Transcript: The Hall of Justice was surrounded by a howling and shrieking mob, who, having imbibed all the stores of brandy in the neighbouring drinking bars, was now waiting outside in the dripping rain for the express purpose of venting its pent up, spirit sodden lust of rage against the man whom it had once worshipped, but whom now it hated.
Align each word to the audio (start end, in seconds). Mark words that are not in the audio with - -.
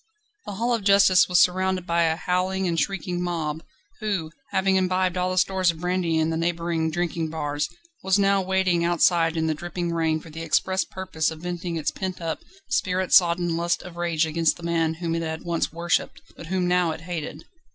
The 0.47 0.53
Hall 0.53 0.73
of 0.73 0.83
Justice 0.83 1.29
was 1.29 1.39
surrounded 1.39 1.85
by 1.85 2.01
a 2.05 2.15
howling 2.15 2.67
and 2.67 2.79
shrieking 2.79 3.21
mob, 3.21 3.61
who, 3.99 4.31
having 4.49 4.75
imbibed 4.75 5.15
all 5.15 5.29
the 5.29 5.37
stores 5.37 5.69
of 5.69 5.79
brandy 5.81 6.17
in 6.17 6.31
the 6.31 6.37
neighbouring 6.37 6.89
drinking 6.89 7.29
bars, 7.29 7.69
was 8.01 8.17
now 8.17 8.41
waiting 8.41 8.83
outside 8.83 9.37
in 9.37 9.45
the 9.45 9.53
dripping 9.53 9.91
rain 9.93 10.19
for 10.19 10.31
the 10.31 10.41
express 10.41 10.83
purpose 10.83 11.29
of 11.29 11.41
venting 11.41 11.75
its 11.75 11.91
pent 11.91 12.19
up, 12.19 12.39
spirit 12.67 13.13
sodden 13.13 13.55
lust 13.55 13.83
of 13.83 13.95
rage 13.95 14.25
against 14.25 14.57
the 14.57 14.63
man 14.63 14.95
whom 14.95 15.13
it 15.13 15.21
had 15.21 15.43
once 15.43 15.71
worshipped, 15.71 16.23
but 16.35 16.47
whom 16.47 16.67
now 16.67 16.89
it 16.89 17.01
hated. 17.01 17.45